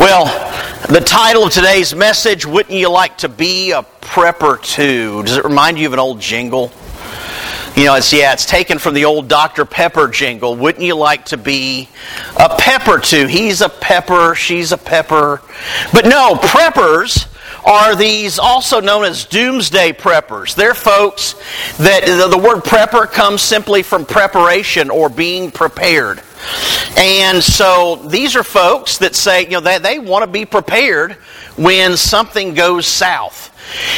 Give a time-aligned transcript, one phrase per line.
[0.00, 0.24] Well,
[0.88, 5.22] the title of today's message, Wouldn't You Like to Be a Prepper Too?
[5.24, 6.72] Does it remind you of an old jingle?
[7.76, 9.66] You know, it's, yeah, it's taken from the old Dr.
[9.66, 10.56] Pepper jingle.
[10.56, 11.90] Wouldn't you like to be
[12.34, 13.26] a pepper too?
[13.26, 15.42] He's a pepper, she's a pepper.
[15.92, 17.26] But no, preppers
[17.66, 20.54] are these also known as doomsday preppers.
[20.54, 21.34] They're folks
[21.76, 26.22] that the word prepper comes simply from preparation or being prepared.
[26.96, 31.12] And so these are folks that say, you know, they, they want to be prepared
[31.56, 33.50] when something goes south.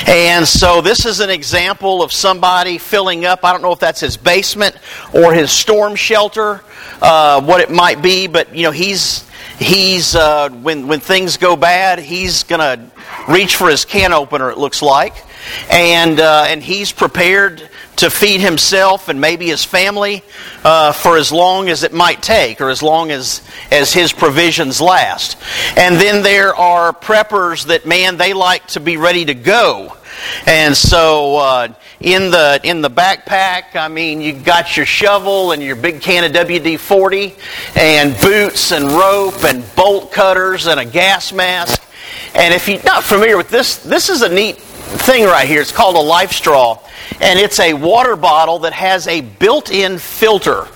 [0.08, 3.44] And so this is an example of somebody filling up.
[3.44, 4.76] I don't know if that's his basement
[5.14, 6.62] or his storm shelter,
[7.00, 9.28] uh, what it might be, but you know he's
[9.58, 12.90] he's uh, when when things go bad, he's gonna
[13.28, 14.50] reach for his can opener.
[14.50, 15.14] It looks like,
[15.70, 20.22] and uh, and he's prepared to feed himself and maybe his family
[20.64, 24.80] uh, for as long as it might take or as long as, as his provisions
[24.80, 25.36] last.
[25.76, 29.96] And then there are preppers that, man, they like to be ready to go.
[30.46, 31.68] And so uh,
[32.00, 36.24] in the in the backpack, I mean, you got your shovel and your big can
[36.24, 41.82] of WD-40 and boots and rope and bolt cutters and a gas mask.
[42.34, 45.60] And if you're not familiar with this, this is a neat thing right here.
[45.60, 46.78] It's called a LifeStraw
[47.20, 50.66] and it's a water bottle that has a built in filter.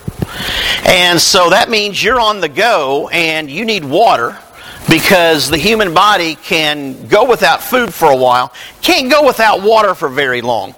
[0.87, 4.39] And so that means you're on the go and you need water
[4.89, 9.95] because the human body can go without food for a while, can't go without water
[9.95, 10.75] for very long,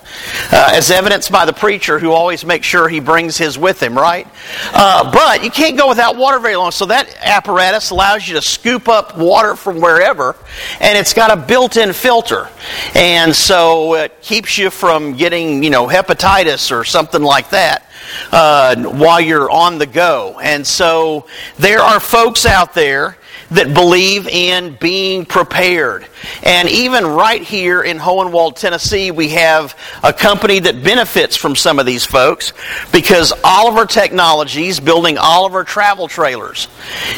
[0.51, 3.97] uh, as evidenced by the preacher who always makes sure he brings his with him,
[3.97, 4.27] right?
[4.73, 8.43] Uh, but you can't go without water very long, so that apparatus allows you to
[8.43, 10.35] scoop up water from wherever,
[10.81, 12.49] and it's got a built-in filter,
[12.95, 17.85] and so it keeps you from getting, you know, hepatitis or something like that.
[18.33, 20.39] Uh, while you're on the go.
[20.41, 21.27] And so
[21.59, 23.18] there are folks out there
[23.51, 26.07] that believe in being prepared.
[26.43, 31.79] And even right here in Hohenwald, Tennessee, we have a company that benefits from some
[31.79, 32.53] of these folks
[32.93, 36.69] because Oliver Technologies building Oliver travel trailers.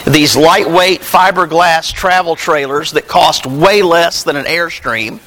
[0.06, 5.21] These lightweight fiberglass travel trailers that cost way less than an Airstream.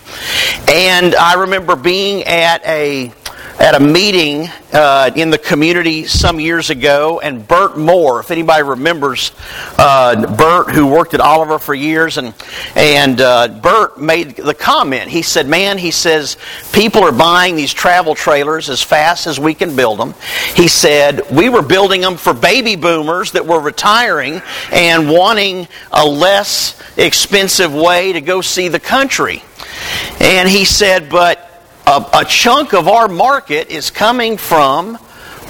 [0.69, 3.11] And I remember being at a
[3.59, 8.63] at a meeting uh, in the community some years ago, and Bert Moore, if anybody
[8.63, 9.31] remembers
[9.77, 12.33] uh, Bert, who worked at Oliver for years, and
[12.75, 15.09] and uh, Bert made the comment.
[15.09, 16.37] He said, "Man, he says
[16.71, 20.15] people are buying these travel trailers as fast as we can build them."
[20.55, 24.41] He said, "We were building them for baby boomers that were retiring
[24.71, 29.43] and wanting a less expensive way to go see the country."
[30.19, 31.51] And he said, "But."
[31.85, 34.97] A, a chunk of our market is coming from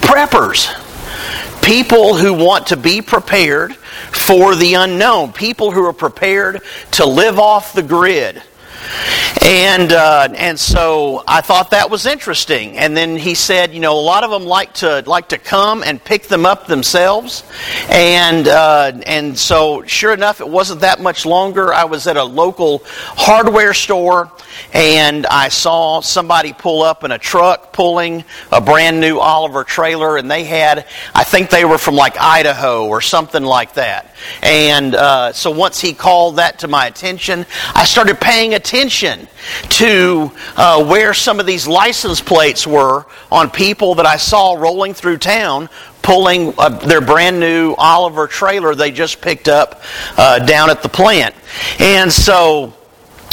[0.01, 0.71] preppers.
[1.61, 5.31] People who want to be prepared for the unknown.
[5.31, 6.61] People who are prepared
[6.91, 8.41] to live off the grid.
[9.41, 12.77] And uh, and so I thought that was interesting.
[12.77, 15.83] And then he said, you know, a lot of them like to like to come
[15.83, 17.43] and pick them up themselves.
[17.89, 21.73] And uh, and so sure enough, it wasn't that much longer.
[21.73, 24.31] I was at a local hardware store,
[24.73, 30.17] and I saw somebody pull up in a truck pulling a brand new Oliver trailer,
[30.17, 30.85] and they had,
[31.15, 34.15] I think they were from like Idaho or something like that.
[34.41, 38.72] And uh, so once he called that to my attention, I started paying attention
[39.69, 44.93] to uh, where some of these license plates were on people that I saw rolling
[44.93, 45.69] through town
[46.01, 49.81] pulling uh, their brand new Oliver trailer they just picked up
[50.17, 51.33] uh, down at the plant.
[51.79, 52.73] And so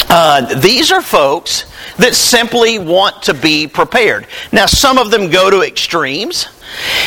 [0.09, 1.65] uh, these are folks
[1.97, 4.27] that simply want to be prepared.
[4.51, 6.47] Now, some of them go to extremes,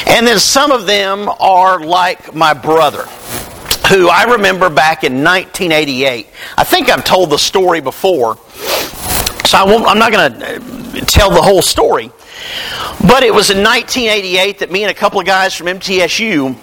[0.06, 3.06] and then some of them are like my brother
[3.88, 6.26] who I remember back in 1988.
[6.56, 8.36] I think I've told the story before,
[9.46, 12.10] so I am not going to uh, tell the whole story.
[13.06, 16.56] But it was in 1988 that me and a couple of guys from MTSU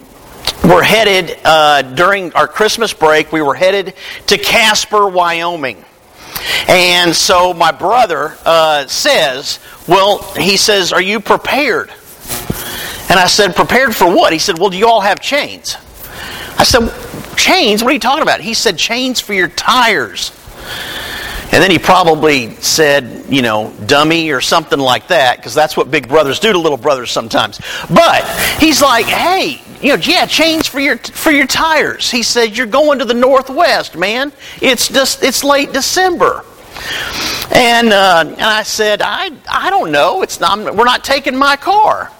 [0.63, 3.93] were headed, uh, during our Christmas break, we were headed
[4.27, 5.83] to Casper, Wyoming.
[6.67, 11.89] And so my brother uh, says, Well, he says, Are you prepared?
[13.09, 14.33] And I said, Prepared for what?
[14.33, 15.75] He said, Well, do you all have chains?
[16.57, 16.89] I said,
[17.35, 17.83] Chains?
[17.83, 18.41] What are you talking about?
[18.41, 20.31] He said, Chains for your tires.
[21.53, 25.91] And then he probably said, you know, dummy or something like that, because that's what
[25.91, 27.59] big brothers do to little brothers sometimes.
[27.89, 28.25] But
[28.57, 32.09] he's like, hey, you know, yeah, chains for your for your tires.
[32.09, 34.31] He said, you're going to the Northwest, man.
[34.61, 36.45] It's just it's late December.
[37.53, 40.21] And uh, and I said, I I don't know.
[40.21, 40.73] It's not.
[40.73, 42.11] We're not taking my car.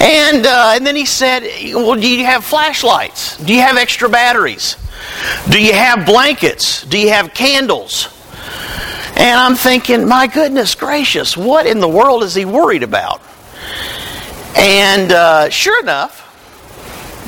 [0.00, 1.42] And uh, and then he said,
[1.74, 3.36] well, do you have flashlights?
[3.38, 4.76] Do you have extra batteries?
[5.50, 6.82] Do you have blankets?
[6.84, 8.08] Do you have candles?
[9.16, 13.20] And I'm thinking, my goodness gracious, what in the world is he worried about?
[14.56, 16.26] And uh, sure enough,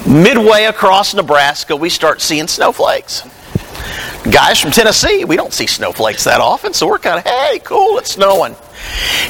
[0.07, 3.23] midway across Nebraska, we start seeing snowflakes.
[4.31, 7.99] Guys from Tennessee, we don't see snowflakes that often, so we're kind of, hey, cool,
[7.99, 8.57] it's snowing.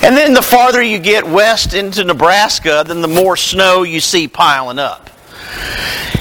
[0.03, 4.29] And then the farther you get west into Nebraska, then the more snow you see
[4.29, 5.11] piling up.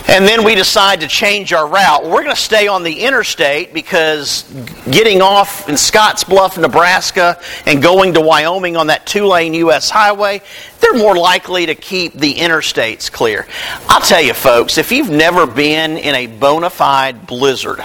[0.07, 2.03] And then we decide to change our route.
[2.03, 4.43] We're going to stay on the interstate because
[4.91, 9.89] getting off in Scottsbluff, Nebraska, and going to Wyoming on that two lane U.S.
[9.89, 10.41] highway,
[10.81, 13.47] they're more likely to keep the interstates clear.
[13.87, 17.81] I'll tell you, folks, if you've never been in a bona fide blizzard,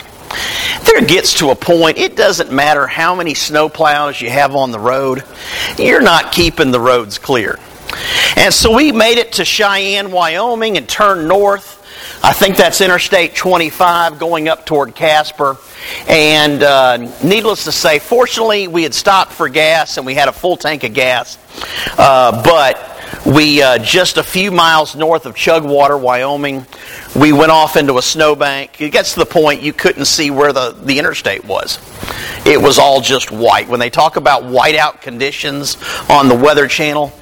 [0.85, 4.79] there gets to a point, it doesn't matter how many snowplows you have on the
[4.79, 5.25] road,
[5.79, 7.59] you're not keeping the roads clear.
[8.37, 11.75] And so we made it to Cheyenne, Wyoming, and turned north.
[12.23, 15.57] I think that's Interstate 25 going up toward Casper.
[16.09, 20.33] And uh, needless to say, fortunately, we had stopped for gas and we had a
[20.33, 21.39] full tank of gas.
[21.97, 22.96] Uh, but
[23.27, 26.65] we uh, just a few miles north of Chugwater, Wyoming,
[27.17, 28.81] we went off into a snowbank.
[28.81, 31.81] It gets to the point you couldn't see where the, the interstate was.
[32.47, 33.69] It was all just white.
[33.69, 35.77] When they talk about whiteout conditions
[36.09, 37.13] on the Weather Channel,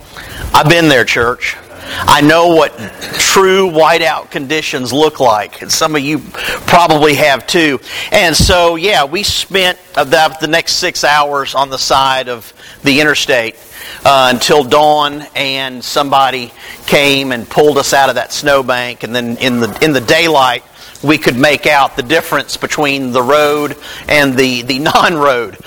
[0.53, 1.57] I've been there, church.
[1.87, 2.77] I know what
[3.19, 7.81] true whiteout conditions look like, and some of you probably have too.
[8.11, 12.53] And so, yeah, we spent about the next six hours on the side of
[12.83, 13.57] the interstate
[14.05, 16.53] uh, until dawn, and somebody
[16.87, 19.03] came and pulled us out of that snowbank.
[19.03, 20.63] And then in the in the daylight,
[21.03, 23.77] we could make out the difference between the road
[24.09, 25.59] and the, the non road.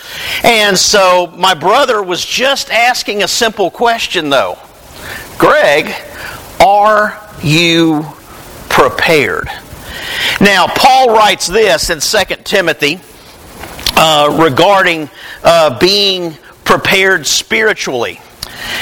[0.44, 4.58] And so my brother was just asking a simple question, though
[5.38, 5.94] Greg,
[6.66, 8.04] are you
[8.70, 9.48] prepared?
[10.42, 13.00] Now, Paul writes this in 2 Timothy
[13.96, 15.10] uh, regarding
[15.44, 18.20] uh, being prepared spiritually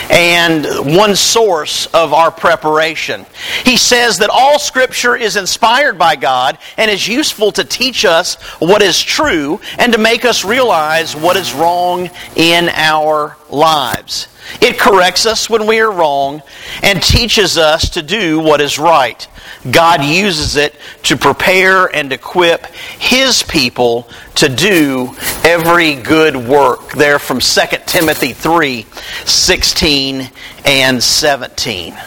[0.10, 0.66] and
[0.96, 3.26] one source of our preparation.
[3.64, 8.36] He says that all Scripture is inspired by God and is useful to teach us
[8.60, 14.28] what is true and to make us realize what is wrong in our lives.
[14.62, 16.42] It corrects us when we are wrong
[16.84, 19.28] and teaches us to do what is right.
[19.70, 26.92] God uses it to prepare and equip His people to do every good work.
[26.94, 28.86] There from 2 Timothy 3
[29.26, 30.30] 16
[30.66, 31.98] and 17.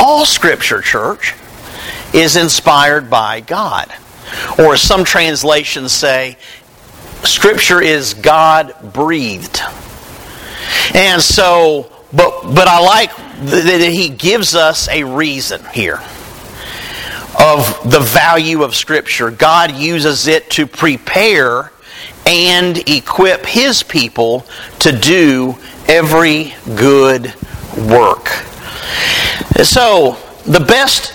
[0.00, 1.34] All Scripture, church,
[2.12, 3.92] is inspired by God.
[4.58, 6.36] Or some translations say,
[7.24, 9.60] Scripture is God breathed.
[10.94, 16.00] And so, but, but I like that he gives us a reason here
[17.38, 19.30] of the value of Scripture.
[19.30, 21.72] God uses it to prepare
[22.26, 24.46] and equip His people
[24.80, 25.56] to do
[25.88, 27.34] every good
[27.76, 28.28] work.
[29.62, 30.16] So,
[30.46, 31.12] the best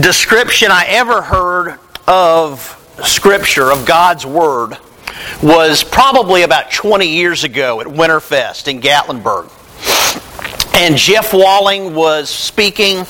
[0.00, 2.74] description I ever heard of
[3.04, 4.78] Scripture, of God's Word,
[5.42, 9.52] was probably about 20 years ago at Winterfest in Gatlinburg.
[10.74, 13.04] And Jeff Walling was speaking,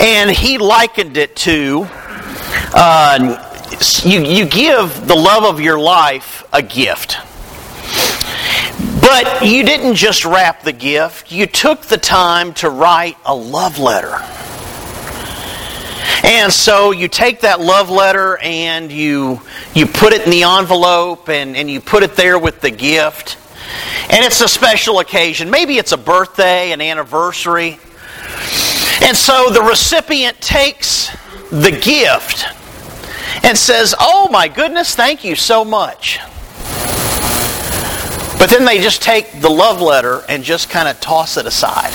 [0.00, 1.88] and he likened it to
[2.72, 3.46] uh,
[4.04, 7.16] you, you give the love of your life a gift.
[9.00, 13.78] But you didn't just wrap the gift, you took the time to write a love
[13.78, 14.18] letter.
[16.22, 19.40] And so you take that love letter and you
[19.74, 23.38] you put it in the envelope and, and you put it there with the gift.
[24.10, 25.50] And it's a special occasion.
[25.50, 27.78] Maybe it's a birthday, an anniversary.
[29.02, 31.08] And so the recipient takes
[31.50, 32.44] the gift
[33.44, 36.18] and says, Oh my goodness, thank you so much.
[38.38, 41.92] But then they just take the love letter and just kind of toss it aside.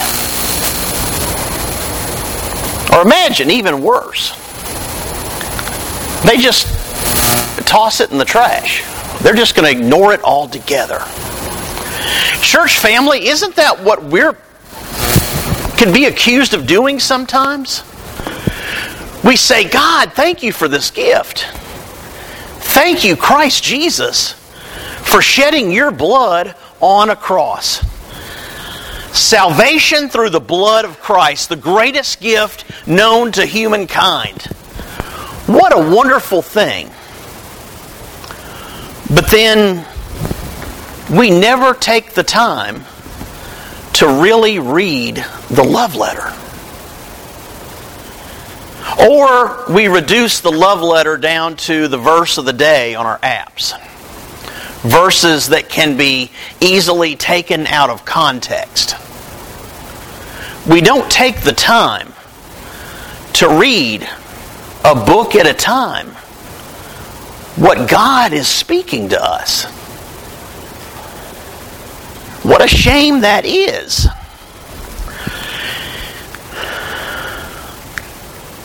[2.96, 4.30] Or imagine, even worse,
[6.24, 6.66] they just
[7.68, 8.84] toss it in the trash.
[9.22, 11.00] They're just going to ignore it altogether.
[12.42, 14.38] Church family, isn't that what we're
[15.78, 17.84] can be accused of doing sometimes?
[19.26, 21.48] We say, God, thank you for this gift.
[22.60, 24.34] Thank you, Christ Jesus,
[25.04, 27.84] for shedding your blood on a cross.
[29.16, 34.42] Salvation through the blood of Christ, the greatest gift known to humankind.
[35.48, 36.88] What a wonderful thing.
[39.16, 39.88] But then
[41.18, 42.84] we never take the time
[43.94, 46.34] to really read the love letter.
[49.10, 53.20] Or we reduce the love letter down to the verse of the day on our
[53.20, 53.80] apps.
[54.82, 58.96] Verses that can be easily taken out of context.
[60.70, 62.12] We don't take the time
[63.34, 64.08] to read
[64.84, 66.08] a book at a time
[67.58, 69.66] what God is speaking to us.
[72.44, 74.08] What a shame that is.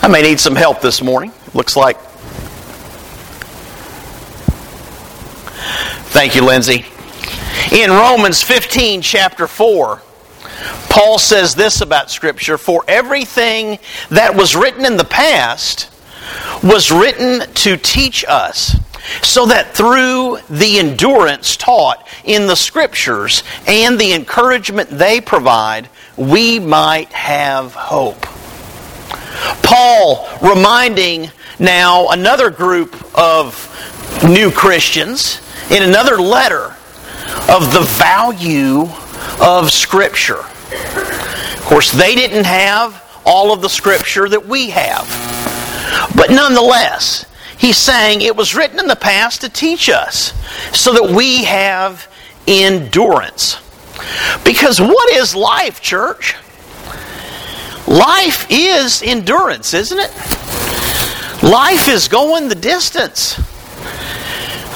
[0.02, 1.32] I may need some help this morning.
[1.52, 1.98] Looks like.
[6.12, 6.86] Thank you, Lindsay.
[7.72, 10.02] In Romans 15, chapter 4,
[10.88, 13.78] Paul says this about Scripture For everything
[14.10, 15.90] that was written in the past
[16.62, 18.76] was written to teach us,
[19.22, 26.58] so that through the endurance taught in the Scriptures and the encouragement they provide, we
[26.58, 28.26] might have hope.
[29.62, 33.66] Paul reminding now another group of
[34.24, 35.40] new Christians
[35.70, 36.76] in another letter
[37.48, 38.86] of the value
[39.40, 40.44] of Scripture.
[40.72, 45.06] Of course, they didn't have all of the Scripture that we have.
[46.16, 47.26] But nonetheless,
[47.58, 50.32] he's saying it was written in the past to teach us
[50.76, 52.08] so that we have
[52.46, 53.58] endurance.
[54.44, 56.36] Because what is life, church?
[57.86, 60.10] Life is endurance, isn't it?
[61.42, 63.38] Life is going the distance.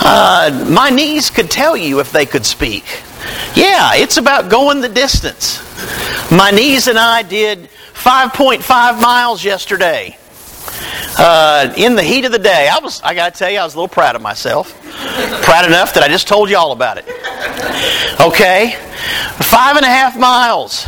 [0.00, 2.84] Uh, my knees could tell you if they could speak.
[3.54, 5.60] Yeah, it's about going the distance.
[6.30, 10.18] My knees and I did 5.5 miles yesterday.
[11.16, 13.64] Uh, in the heat of the day, I was, I got to tell you, I
[13.64, 14.80] was a little proud of myself.
[15.42, 17.04] proud enough that I just told you all about it.
[18.20, 18.76] Okay?
[19.38, 20.86] Five and a half miles.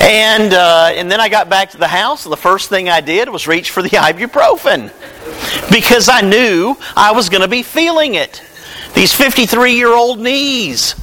[0.00, 3.00] And, uh, and then I got back to the house, and the first thing I
[3.00, 4.92] did was reach for the ibuprofen
[5.70, 8.42] because I knew I was going to be feeling it.
[8.94, 10.94] These 53 year old knees.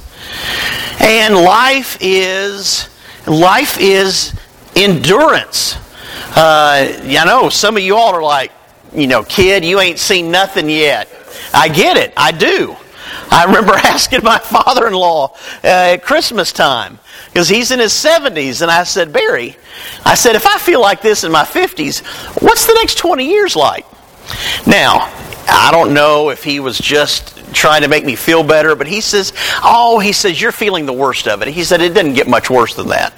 [1.00, 2.88] And life is
[3.26, 4.34] life is
[4.76, 5.76] endurance.
[6.36, 8.52] Uh, I know some of you all are like,
[8.94, 11.08] you know, kid, you ain't seen nothing yet.
[11.52, 12.12] I get it.
[12.16, 12.76] I do.
[13.30, 17.92] I remember asking my father in law uh, at Christmas time, because he's in his
[17.92, 19.56] 70s, and I said, Barry,
[20.04, 22.02] I said, if I feel like this in my 50s,
[22.42, 23.86] what's the next 20 years like?
[24.66, 25.12] Now,
[25.48, 29.00] I don't know if he was just trying to make me feel better, but he
[29.00, 29.32] says,
[29.62, 31.48] Oh, he says, you're feeling the worst of it.
[31.48, 33.14] He said, It didn't get much worse than that.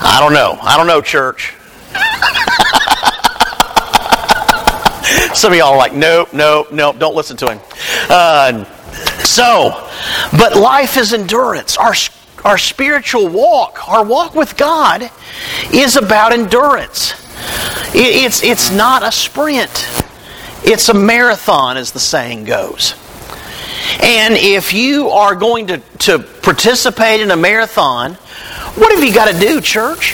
[0.00, 0.58] I don't know.
[0.62, 1.54] I don't know, church.
[5.34, 7.60] Some of y'all are like, Nope, nope, nope, don't listen to him.
[8.08, 8.64] Uh,
[9.24, 9.88] so,
[10.32, 11.76] but life is endurance.
[11.76, 11.94] Our,
[12.44, 15.10] our spiritual walk, our walk with God,
[15.72, 17.12] is about endurance.
[17.94, 19.88] It, it's, it's not a sprint.
[20.62, 22.94] It's a marathon, as the saying goes.
[24.02, 28.14] And if you are going to, to participate in a marathon,
[28.74, 30.12] what have you got to do, church?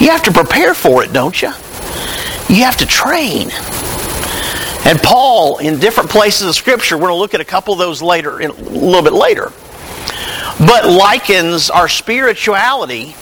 [0.00, 1.48] You have to prepare for it, don't you?
[2.48, 3.50] You have to train.
[4.84, 7.78] And Paul, in different places of Scripture, we're going to look at a couple of
[7.78, 9.52] those later, a little bit later,
[10.58, 13.14] but likens our spirituality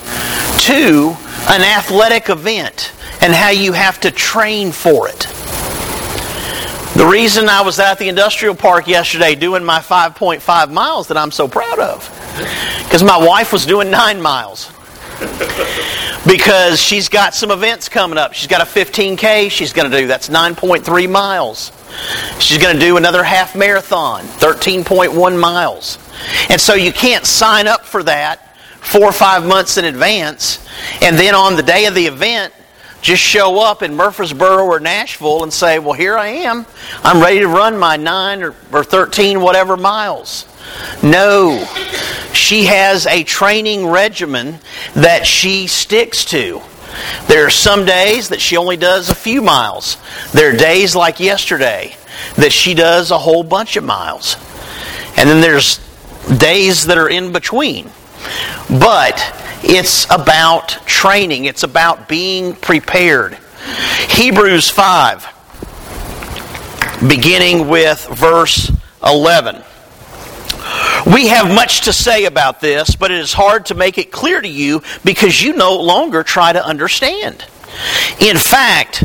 [0.59, 1.17] to
[1.49, 5.27] an athletic event and how you have to train for it.
[6.99, 11.31] The reason I was at the industrial park yesterday doing my 5.5 miles that I'm
[11.31, 12.03] so proud of,
[12.83, 14.73] because my wife was doing nine miles.
[16.27, 18.33] because she's got some events coming up.
[18.33, 20.09] She's got a 15K she's going to do.
[20.09, 21.71] That's 9.3 miles.
[22.41, 26.01] She's going to do another half marathon, 13.1 miles.
[26.51, 30.67] And so you can't sign up for that four or five months in advance
[31.01, 32.53] and then on the day of the event
[33.01, 36.67] just show up in Murfreesboro or Nashville and say, Well, here I am.
[37.03, 40.47] I'm ready to run my 9 or, or 13, whatever miles.
[41.03, 41.65] No.
[42.33, 44.59] She has a training regimen
[44.95, 46.61] that she sticks to.
[47.29, 49.97] There are some days that she only does a few miles.
[50.33, 51.97] There are days like yesterday
[52.37, 54.37] that she does a whole bunch of miles.
[55.17, 55.79] And then there's
[56.39, 57.91] days that are in between.
[58.69, 59.21] But
[59.63, 63.39] it's about training, it's about being prepared.
[64.11, 65.27] Hebrews 5,
[67.09, 68.71] beginning with verse
[69.05, 69.63] 11.
[71.13, 74.41] We have much to say about this, but it is hard to make it clear
[74.41, 77.45] to you because you no longer try to understand.
[78.21, 79.05] In fact,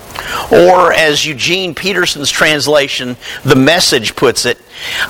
[0.51, 4.57] Or, as Eugene Peterson's translation, The Message, puts it,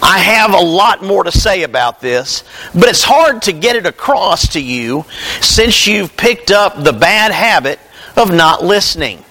[0.01, 3.85] I have a lot more to say about this, but it's hard to get it
[3.85, 5.05] across to you
[5.41, 7.79] since you've picked up the bad habit
[8.15, 9.23] of not listening.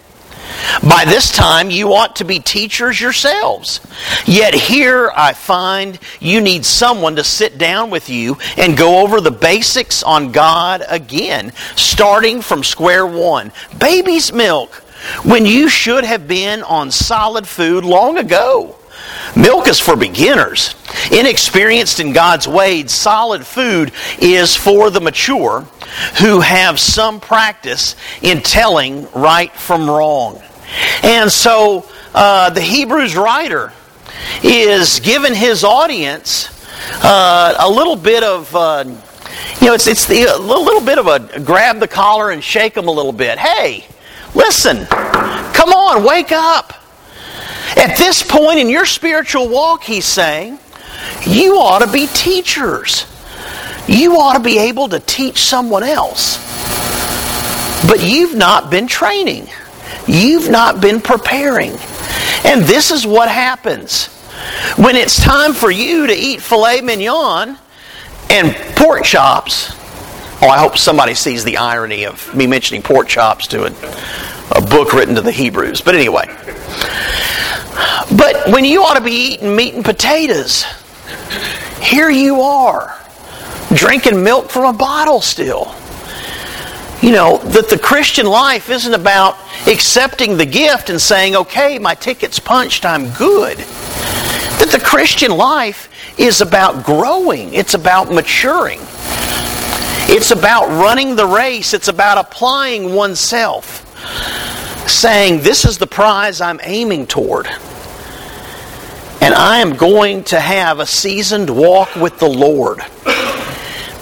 [0.83, 3.81] By this time, you ought to be teachers yourselves.
[4.27, 9.21] Yet here I find you need someone to sit down with you and go over
[9.21, 13.53] the basics on God again, starting from square one.
[13.79, 14.85] Baby's milk
[15.25, 18.77] when you should have been on solid food long ago.
[19.37, 20.75] Milk is for beginners.
[21.11, 25.67] Inexperienced in God's ways, solid food is for the mature
[26.19, 30.43] who have some practice in telling right from wrong.
[31.03, 33.73] And so uh, the Hebrews writer
[34.43, 36.49] is giving his audience
[37.03, 38.55] uh, a little bit of.
[38.55, 38.85] Uh,
[39.61, 42.75] you know, it's, it's the, a little bit of a grab the collar and shake
[42.75, 43.39] them a little bit.
[43.39, 43.87] Hey,
[44.35, 46.75] Listen, come on, wake up.
[47.77, 50.59] At this point in your spiritual walk, he's saying,
[51.27, 53.07] you ought to be teachers.
[53.89, 56.39] You ought to be able to teach someone else.
[57.87, 59.49] But you've not been training.
[60.07, 61.73] You've not been preparing.
[62.45, 64.07] And this is what happens.
[64.77, 67.59] When it's time for you to eat filet mignon
[68.31, 69.75] and pork chops,
[70.43, 74.61] Oh, I hope somebody sees the irony of me mentioning pork chops to a, a
[74.63, 75.83] book written to the Hebrews.
[75.83, 76.27] But anyway.
[78.17, 80.65] But when you ought to be eating meat and potatoes,
[81.81, 82.99] here you are,
[83.75, 85.75] drinking milk from a bottle still.
[87.03, 91.95] You know, that the Christian life isn't about accepting the gift and saying, okay, my
[91.95, 93.59] ticket's punched, I'm good.
[93.59, 98.81] That the Christian life is about growing, it's about maturing.
[100.13, 103.87] It's about running the race, it's about applying oneself,
[104.89, 107.47] saying, This is the prize I'm aiming toward.
[109.21, 112.81] And I am going to have a seasoned walk with the Lord.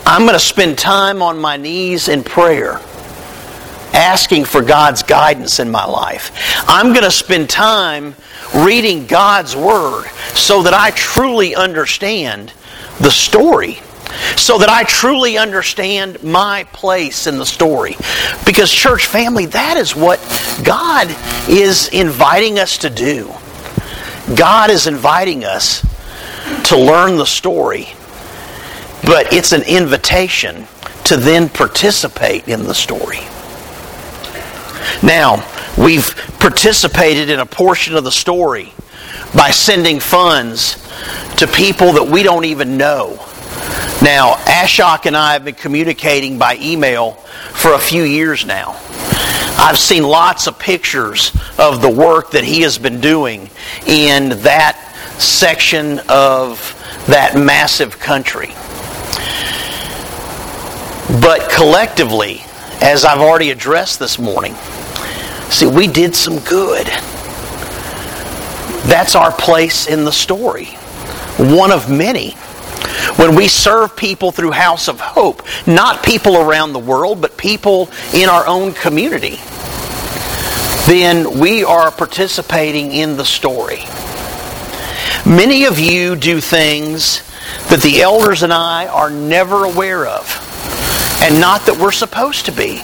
[0.07, 2.81] I'm going to spend time on my knees in prayer,
[3.93, 6.33] asking for God's guidance in my life.
[6.67, 8.15] I'm going to spend time
[8.57, 12.55] reading God's Word so that I truly understand
[12.99, 13.81] the story
[14.37, 17.97] so that I truly understand my place in the story.
[18.45, 20.19] Because, church family, that is what
[20.65, 21.09] God
[21.49, 23.33] is inviting us to do.
[24.35, 25.83] God is inviting us
[26.65, 27.89] to learn the story,
[29.05, 30.67] but it's an invitation
[31.05, 33.21] to then participate in the story.
[35.03, 38.73] Now, we've participated in a portion of the story
[39.35, 40.75] by sending funds
[41.37, 43.28] to people that we don't even know
[44.03, 47.13] now, Ashok and I have been communicating by email
[47.55, 48.77] for a few years now.
[49.61, 53.51] I've seen lots of pictures of the work that he has been doing
[53.87, 54.77] in that
[55.19, 56.75] section of
[57.09, 58.49] that massive country.
[61.21, 62.43] But collectively,
[62.81, 64.55] as I've already addressed this morning,
[65.51, 66.87] see, we did some good.
[68.87, 70.67] That's our place in the story.
[71.37, 72.37] One of many.
[73.17, 77.89] When we serve people through House of Hope, not people around the world, but people
[78.13, 79.39] in our own community,
[80.87, 83.81] then we are participating in the story.
[85.27, 87.23] Many of you do things
[87.69, 90.25] that the elders and I are never aware of,
[91.21, 92.83] and not that we're supposed to be.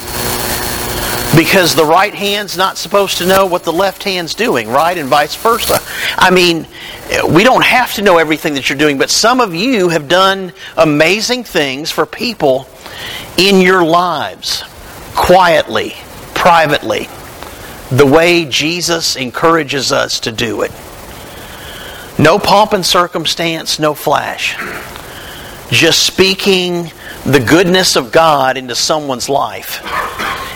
[1.37, 4.97] Because the right hand's not supposed to know what the left hand's doing, right?
[4.97, 5.79] And vice versa.
[6.17, 6.67] I mean,
[7.29, 10.53] we don't have to know everything that you're doing, but some of you have done
[10.77, 12.69] amazing things for people
[13.37, 14.63] in your lives,
[15.17, 15.95] quietly,
[16.35, 17.09] privately,
[17.91, 20.71] the way Jesus encourages us to do it.
[22.17, 24.57] No pomp and circumstance, no flash.
[25.71, 26.93] Just speaking
[27.25, 29.83] the goodness of God into someone's life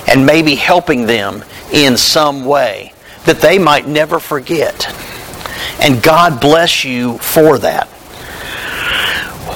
[0.09, 2.93] and maybe helping them in some way
[3.27, 4.87] that they might never forget.
[5.81, 7.89] And God bless you for that.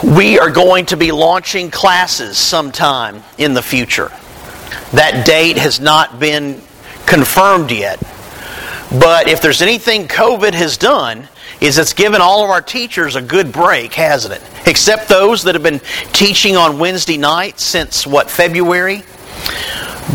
[0.04, 4.10] We are going to be launching classes sometime in the future.
[4.92, 6.60] That date has not been
[7.06, 8.00] confirmed yet.
[8.90, 11.28] But if there's anything COVID has done,
[11.60, 14.42] is it's given all of our teachers a good break, hasn't it?
[14.66, 15.80] Except those that have been
[16.12, 19.02] teaching on Wednesday nights since, what, February?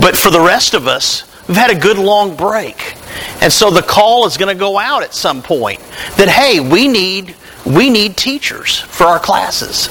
[0.01, 2.95] But for the rest of us, we've had a good long break.
[3.41, 5.79] And so the call is going to go out at some point
[6.17, 9.89] that, hey, we need, we need teachers for our classes.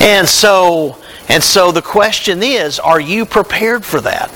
[0.00, 0.96] And so,
[1.28, 4.30] and so the question is, are you prepared for that?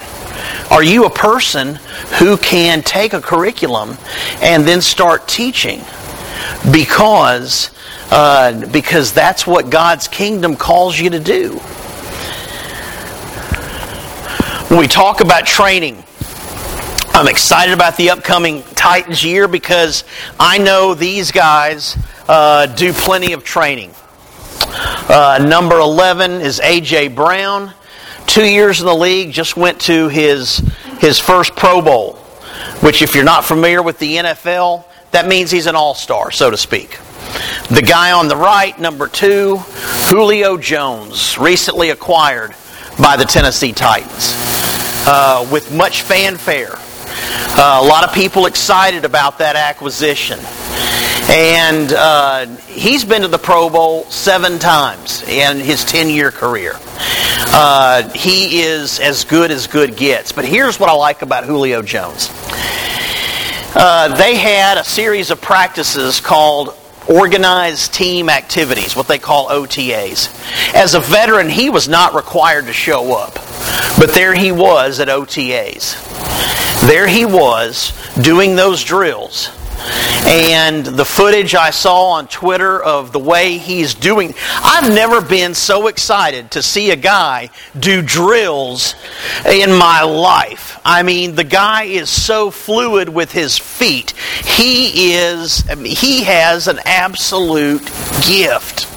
[0.71, 1.77] Are you a person
[2.19, 3.97] who can take a curriculum
[4.41, 5.81] and then start teaching?
[6.73, 7.71] Because,
[8.11, 11.61] uh, because that's what God's kingdom calls you to do.
[14.73, 16.03] When we talk about training,
[17.13, 20.03] I'm excited about the upcoming Titans year because
[20.41, 21.95] I know these guys
[22.27, 23.91] uh, do plenty of training.
[24.67, 27.09] Uh, number 11 is A.J.
[27.09, 27.75] Brown.
[28.27, 30.63] Two years in the league, just went to his,
[31.01, 32.15] his first Pro Bowl,
[32.81, 36.51] which, if you're not familiar with the NFL, that means he's an all star, so
[36.51, 36.99] to speak.
[37.69, 39.59] The guy on the right, number two,
[40.09, 42.55] Julio Jones, recently acquired
[43.03, 44.35] by the Tennessee Titans
[45.07, 46.75] uh, with much fanfare.
[46.75, 50.39] Uh, a lot of people excited about that acquisition.
[51.29, 56.75] And uh, he's been to the Pro Bowl seven times in his 10 year career.
[57.55, 60.31] Uh, he is as good as good gets.
[60.31, 62.31] But here's what I like about Julio Jones.
[63.75, 66.77] Uh, they had a series of practices called
[67.09, 70.75] organized team activities, what they call OTAs.
[70.75, 73.35] As a veteran, he was not required to show up,
[73.99, 76.87] but there he was at OTAs.
[76.87, 79.51] There he was doing those drills.
[80.25, 85.55] And the footage I saw on Twitter of the way he's doing, I've never been
[85.55, 88.95] so excited to see a guy do drills
[89.45, 90.81] in my life.
[90.85, 94.13] I mean, the guy is so fluid with his feet.
[94.45, 97.83] He is, he has an absolute
[98.27, 98.89] gift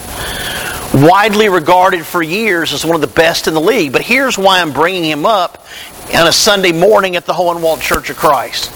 [0.93, 3.91] widely regarded for years as one of the best in the league.
[3.91, 5.65] But here's why I'm bringing him up
[6.13, 8.71] on a Sunday morning at the Hohenwald Church of Christ.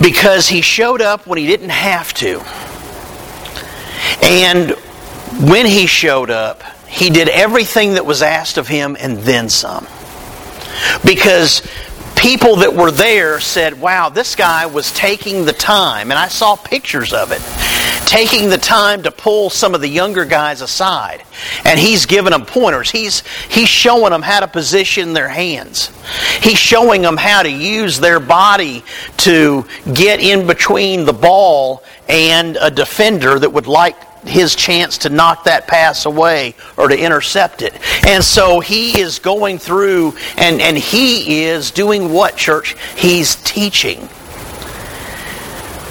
[0.00, 2.40] Because he showed up when he didn't have to.
[4.22, 4.70] And
[5.50, 9.86] when he showed up, he did everything that was asked of him and then some.
[11.04, 11.62] Because
[12.16, 16.56] people that were there said, wow, this guy was taking the time, and I saw
[16.56, 17.40] pictures of it,
[18.08, 21.22] taking the time to pull some of the younger guys aside.
[21.66, 22.90] And he's giving them pointers.
[22.90, 25.92] He's, he's showing them how to position their hands.
[26.40, 28.82] He's showing them how to use their body
[29.18, 35.10] to get in between the ball and a defender that would like his chance to
[35.10, 37.74] knock that pass away or to intercept it.
[38.06, 42.74] And so he is going through and, and he is doing what, church?
[42.96, 44.08] He's teaching.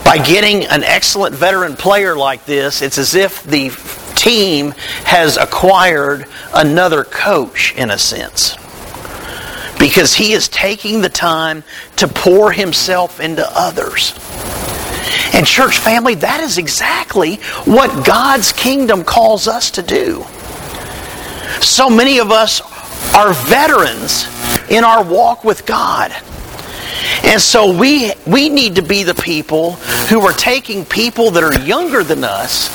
[0.08, 3.72] By getting an excellent veteran player like this, it's as if the
[4.16, 4.72] team
[5.04, 8.56] has acquired another coach in a sense.
[9.78, 11.62] Because he is taking the time
[11.98, 14.14] to pour himself into others.
[15.34, 20.26] And, church family, that is exactly what God's kingdom calls us to do.
[21.60, 22.62] So many of us
[23.14, 24.26] are veterans
[24.70, 26.16] in our walk with God.
[27.24, 29.74] And so we, we need to be the people
[30.10, 32.70] who are taking people that are younger than us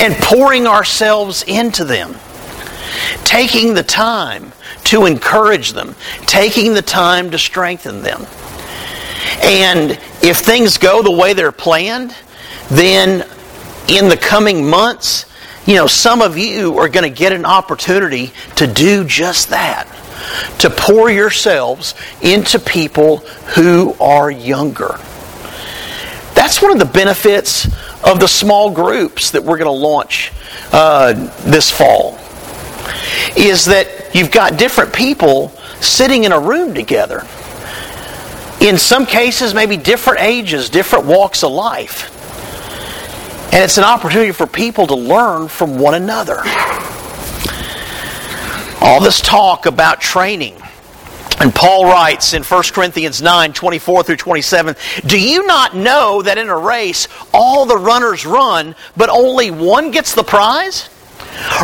[0.00, 2.14] and pouring ourselves into them.
[3.24, 4.52] Taking the time
[4.84, 5.94] to encourage them,
[6.26, 8.26] taking the time to strengthen them.
[9.42, 9.92] And
[10.22, 12.14] if things go the way they're planned,
[12.68, 13.26] then
[13.88, 15.26] in the coming months,
[15.66, 19.88] you know, some of you are going to get an opportunity to do just that.
[20.60, 23.18] To pour yourselves into people
[23.54, 24.98] who are younger.
[26.34, 27.66] That's one of the benefits
[28.04, 30.32] of the small groups that we're going to launch
[30.72, 31.12] uh,
[31.44, 32.18] this fall.
[33.36, 35.48] Is that you've got different people
[35.80, 37.26] sitting in a room together
[38.60, 42.10] in some cases, maybe different ages, different walks of life.
[43.52, 46.40] And it's an opportunity for people to learn from one another.
[48.84, 50.60] All this talk about training.
[51.40, 56.36] And Paul writes in 1 Corinthians 9 24 through 27 Do you not know that
[56.36, 60.90] in a race all the runners run, but only one gets the prize?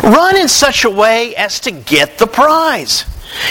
[0.01, 3.05] Run in such a way as to get the prize.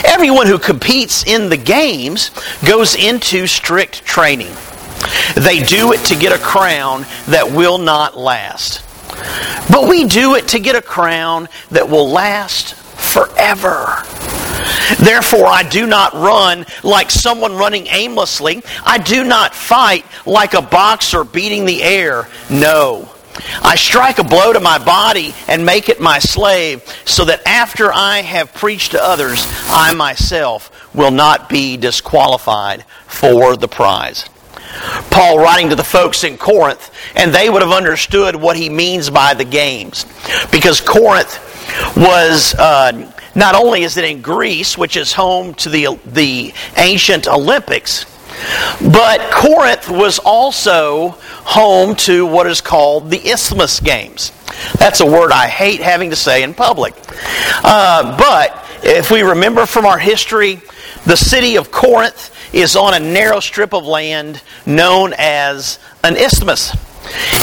[0.04, 2.33] Everyone who competes in the games
[2.66, 4.52] goes into strict training.
[5.37, 8.83] They do it to get a crown that will not last.
[9.70, 14.04] But we do it to get a crown that will last forever.
[14.98, 18.62] Therefore, I do not run like someone running aimlessly.
[18.84, 22.28] I do not fight like a boxer beating the air.
[22.50, 23.08] No.
[23.62, 27.92] I strike a blow to my body and make it my slave, so that after
[27.92, 34.28] I have preached to others, I myself will not be disqualified for the prize.
[35.10, 39.10] Paul writing to the folks in Corinth, and they would have understood what he means
[39.10, 40.06] by the games.
[40.50, 41.38] Because Corinth
[41.96, 47.28] was uh, not only is it in Greece, which is home to the, the ancient
[47.28, 48.06] Olympics,
[48.80, 51.10] but Corinth was also
[51.44, 54.32] home to what is called the Isthmus Games.
[54.78, 56.94] That's a word I hate having to say in public.
[57.62, 60.60] Uh, but if we remember from our history,
[61.04, 66.74] the city of Corinth is on a narrow strip of land known as an isthmus.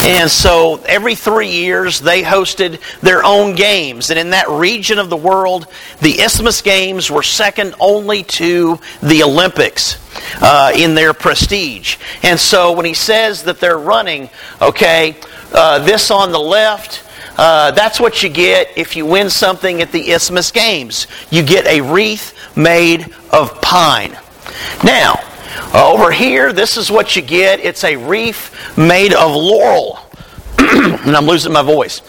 [0.08, 4.10] And so every three years they hosted their own games.
[4.10, 5.68] And in that region of the world,
[6.00, 9.98] the Isthmus Games were second only to the Olympics
[10.42, 11.98] uh, in their prestige.
[12.24, 14.30] And so when he says that they're running,
[14.62, 15.18] okay,
[15.54, 17.04] uh, this on the left,
[17.38, 21.08] uh, that's what you get if you win something at the Isthmus Games.
[21.30, 24.18] You get a wreath made of pine.
[24.84, 25.20] Now,
[25.74, 27.60] over here, this is what you get.
[27.60, 30.00] It's a wreath made of laurel.
[30.60, 32.02] and I'm losing my voice.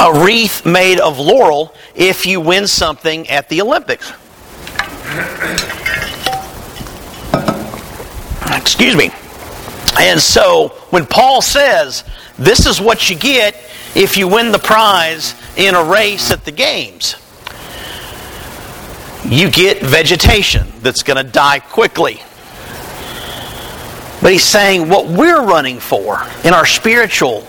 [0.00, 4.12] A wreath made of laurel if you win something at the Olympics.
[8.56, 9.10] Excuse me.
[9.98, 12.04] And so, when Paul says,
[12.38, 13.54] this is what you get
[13.94, 17.16] if you win the prize in a race at the games,
[19.24, 22.20] you get vegetation that's going to die quickly.
[24.24, 27.46] But he's saying what we're running for in our spiritual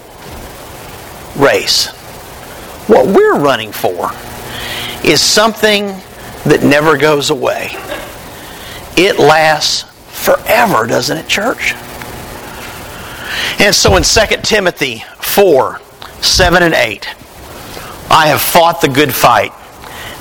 [1.37, 1.87] race,
[2.87, 4.11] what we're running for
[5.01, 5.85] is something
[6.43, 7.69] that never goes away.
[8.97, 9.83] It lasts
[10.21, 11.75] forever, doesn't it, church?
[13.61, 15.79] And so in 2 Timothy 4
[16.19, 17.07] 7 and 8,
[18.11, 19.53] I have fought the good fight,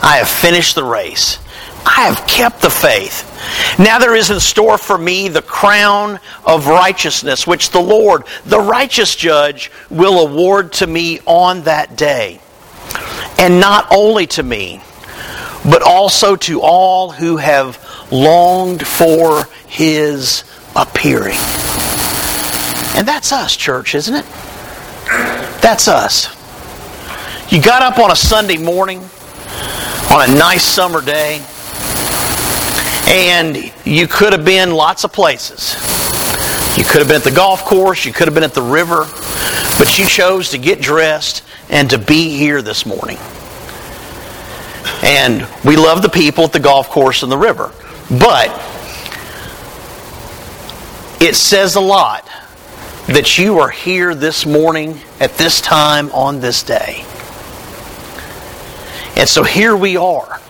[0.00, 1.40] I have finished the race.
[1.86, 3.30] I have kept the faith.
[3.78, 8.60] Now there is in store for me the crown of righteousness, which the Lord, the
[8.60, 12.40] righteous judge, will award to me on that day.
[13.38, 14.80] And not only to me,
[15.64, 17.78] but also to all who have
[18.10, 20.44] longed for his
[20.76, 21.38] appearing.
[22.96, 24.26] And that's us, church, isn't it?
[25.60, 26.28] That's us.
[27.52, 29.00] You got up on a Sunday morning,
[30.10, 31.44] on a nice summer day,
[33.06, 35.74] and you could have been lots of places.
[36.76, 39.06] You could have been at the golf course, you could have been at the river,
[39.78, 43.18] but you chose to get dressed and to be here this morning.
[45.02, 47.72] And we love the people at the golf course and the river.
[48.10, 48.48] But
[51.20, 52.28] it says a lot
[53.06, 57.04] that you are here this morning at this time on this day.
[59.16, 60.40] And so here we are,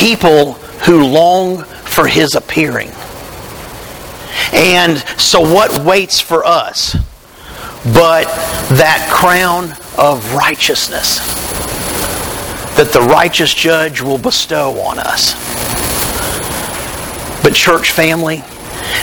[0.00, 2.90] people who long for his appearing.
[4.52, 6.96] And so, what waits for us
[7.84, 8.24] but
[8.76, 11.18] that crown of righteousness
[12.76, 15.34] that the righteous judge will bestow on us?
[17.42, 18.42] But, church family,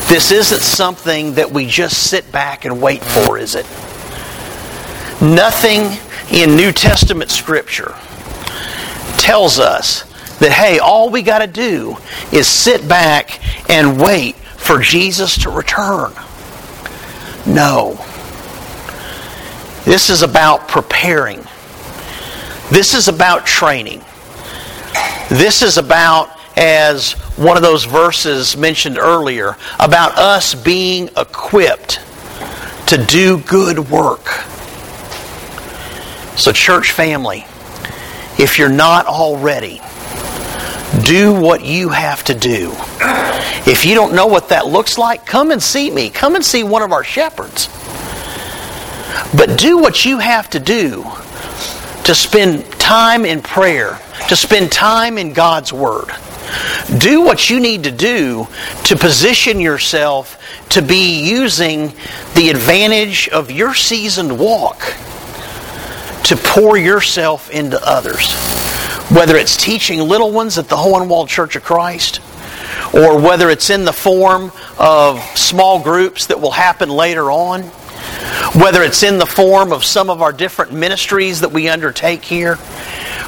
[0.08, 3.66] this isn't something that we just sit back and wait for, is it?
[5.22, 6.00] Nothing
[6.32, 7.96] in New Testament Scripture
[9.18, 10.07] tells us
[10.40, 11.98] that, hey, all we got to do
[12.32, 16.12] is sit back and wait for Jesus to return.
[17.46, 17.94] No.
[19.86, 21.44] This is about preparing.
[22.70, 24.04] This is about training.
[25.30, 32.02] This is about, as one of those verses mentioned earlier, about us being equipped
[32.88, 34.28] to do good work.
[36.38, 37.46] So, church family,
[38.38, 39.82] if you're not already,
[41.08, 42.74] do what you have to do.
[43.66, 46.10] If you don't know what that looks like, come and see me.
[46.10, 47.70] Come and see one of our shepherds.
[49.34, 51.04] But do what you have to do
[52.04, 56.10] to spend time in prayer, to spend time in God's Word.
[56.98, 58.46] Do what you need to do
[58.84, 60.38] to position yourself
[60.70, 61.94] to be using
[62.36, 64.80] the advantage of your seasoned walk
[66.26, 68.67] to pour yourself into others
[69.10, 72.20] whether it's teaching little ones at the Hohenwald Church of Christ,
[72.94, 77.64] or whether it's in the form of small groups that will happen later on,
[78.54, 82.56] whether it's in the form of some of our different ministries that we undertake here,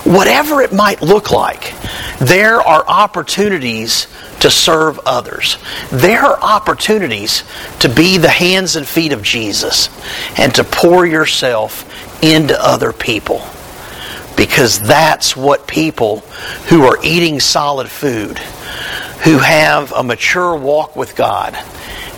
[0.03, 1.73] whatever it might look like,
[2.19, 4.07] there are opportunities
[4.39, 5.57] to serve others.
[5.91, 7.43] There are opportunities
[7.79, 9.89] to be the hands and feet of Jesus
[10.37, 11.85] and to pour yourself
[12.23, 13.41] into other people.
[14.39, 16.19] Because that's what people
[16.69, 18.39] who are eating solid food,
[19.25, 21.56] who have a mature walk with God,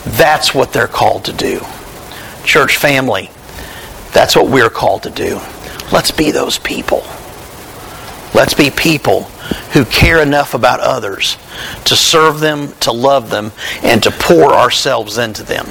[0.06, 1.62] that's what they're called to do.
[2.46, 3.32] Church family,
[4.14, 5.42] that's what we're called to do.
[5.92, 7.02] Let's be those people.
[8.36, 9.24] Let's be people
[9.74, 11.38] who care enough about others
[11.86, 15.66] to serve them, to love them, and to pour ourselves into them.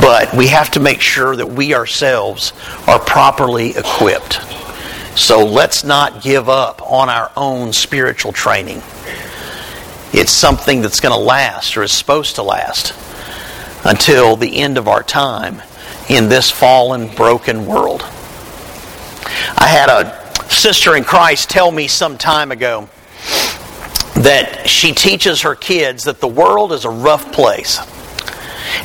[0.00, 2.54] But we have to make sure that we ourselves
[2.86, 4.40] are properly equipped.
[5.16, 8.82] So let's not give up on our own spiritual training.
[10.12, 12.94] It's something that's going to last or is supposed to last
[13.84, 15.62] until the end of our time
[16.08, 18.02] in this fallen, broken world.
[19.56, 22.88] I had a sister in Christ tell me some time ago
[24.16, 27.78] that she teaches her kids that the world is a rough place,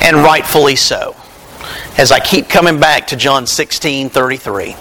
[0.00, 1.16] and rightfully so.
[1.98, 4.76] As I keep coming back to John 16 33.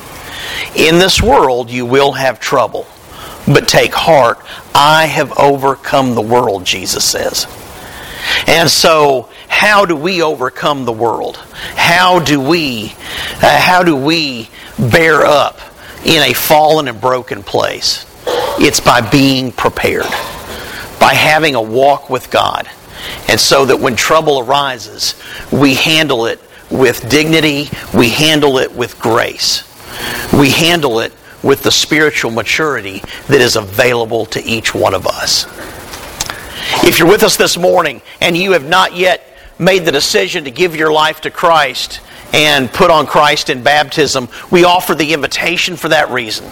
[0.76, 2.88] In this world you will have trouble,
[3.48, 4.40] but take heart,
[4.74, 7.48] I have overcome the world, Jesus says.
[8.48, 11.38] And so, how do we overcome the world?
[11.76, 12.94] How do we,
[13.42, 15.60] uh, how do we bear up
[16.06, 18.06] in a fallen and broken place?
[18.60, 20.10] It's by being prepared,
[21.00, 22.70] by having a walk with God.
[23.28, 25.16] And so that when trouble arises,
[25.52, 29.64] we handle it with dignity, we handle it with grace,
[30.34, 35.46] we handle it with the spiritual maturity that is available to each one of us.
[36.84, 39.26] If you're with us this morning and you have not yet
[39.58, 42.02] made the decision to give your life to Christ,
[42.34, 46.46] and put on Christ in baptism, we offer the invitation for that reason.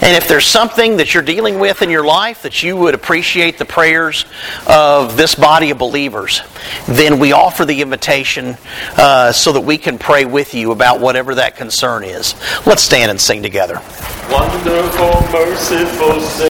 [0.00, 3.58] And if there's something that you're dealing with in your life that you would appreciate
[3.58, 4.24] the prayers
[4.66, 6.42] of this body of believers,
[6.86, 8.56] then we offer the invitation
[8.96, 12.34] uh, so that we can pray with you about whatever that concern is.
[12.66, 13.80] Let's stand and sing together.
[14.30, 16.20] Wonderful, merciful